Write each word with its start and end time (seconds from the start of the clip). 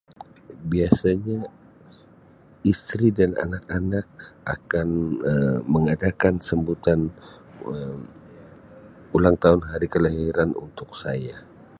Biasanya 0.73 1.37
isteri 2.73 3.07
dan 3.19 3.31
anak-anak 3.45 4.07
akan 4.55 4.89
mengadakan 5.73 6.35
sambutan 6.47 6.99
Um 7.69 7.99
ulang 9.17 9.37
tahun 9.43 9.61
hari 9.71 9.87
kelahiran 9.95 10.49
untuk 10.65 10.89
saya. 11.03 11.35